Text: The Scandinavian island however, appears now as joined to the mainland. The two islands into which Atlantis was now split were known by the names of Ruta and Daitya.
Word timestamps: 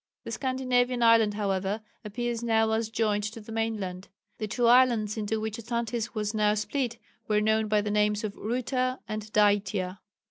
The 0.23 0.31
Scandinavian 0.31 1.03
island 1.03 1.35
however, 1.35 1.81
appears 2.03 2.41
now 2.41 2.71
as 2.71 2.89
joined 2.89 3.21
to 3.25 3.39
the 3.39 3.51
mainland. 3.51 4.07
The 4.39 4.47
two 4.47 4.65
islands 4.65 5.15
into 5.15 5.39
which 5.39 5.59
Atlantis 5.59 6.15
was 6.15 6.33
now 6.33 6.55
split 6.55 6.97
were 7.27 7.39
known 7.39 7.67
by 7.67 7.81
the 7.81 7.91
names 7.91 8.23
of 8.23 8.35
Ruta 8.35 8.97
and 9.07 9.31
Daitya. 9.31 9.99